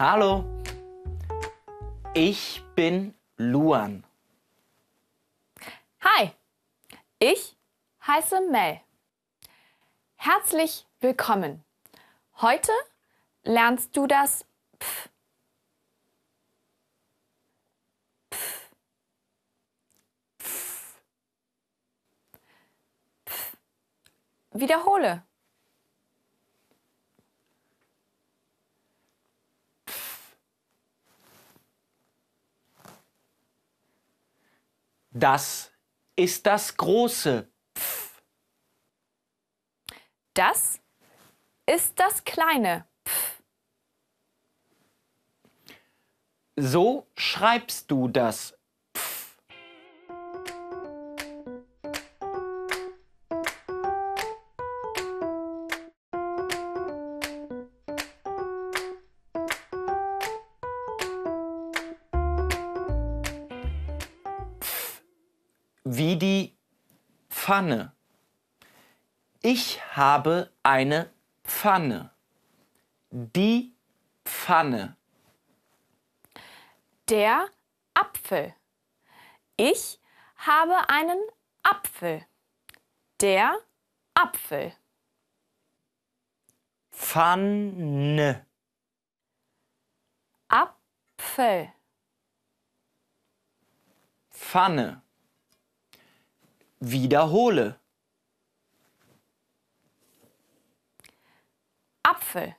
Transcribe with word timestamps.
Hallo. 0.00 0.44
Ich 2.14 2.64
bin 2.74 3.14
Luan. 3.36 4.02
Hi, 6.00 6.32
ich 7.20 7.56
heiße 8.04 8.40
Mel. 8.50 8.80
Herzlich 10.16 10.88
willkommen. 10.98 11.64
Heute 12.40 12.72
lernst 13.44 13.96
du 13.96 14.08
das 14.08 14.44
Pf. 14.82 15.10
Wiederhole. 24.50 25.22
Das 35.14 35.70
ist 36.16 36.44
das 36.44 36.76
große 36.76 37.48
Pf. 37.78 38.20
Das 40.34 40.80
ist 41.66 41.98
das 42.00 42.24
kleine 42.24 42.88
Pf. 43.06 43.42
So 46.56 47.06
schreibst 47.16 47.90
du 47.92 48.08
das 48.08 48.58
Wie 65.84 66.16
die 66.16 66.56
Pfanne. 67.28 67.92
Ich 69.42 69.82
habe 69.94 70.50
eine 70.62 71.12
Pfanne. 71.44 72.10
Die 73.10 73.76
Pfanne. 74.24 74.96
Der 77.10 77.50
Apfel. 77.92 78.54
Ich 79.58 80.00
habe 80.38 80.88
einen 80.88 81.20
Apfel. 81.62 82.26
Der 83.20 83.54
Apfel. 84.14 84.74
Pfanne. 86.92 88.46
Apfel. 90.48 91.74
Pfanne. 94.30 95.03
Wiederhole. 96.90 97.78
Apfel. 102.02 102.54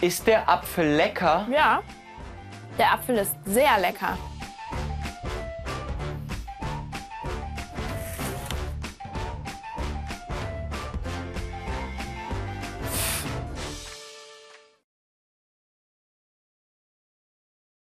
Ist 0.00 0.26
der 0.26 0.48
Apfel 0.48 0.96
lecker? 0.96 1.46
Ja, 1.50 1.82
der 2.78 2.92
Apfel 2.92 3.18
ist 3.18 3.34
sehr 3.44 3.78
lecker. 3.78 4.18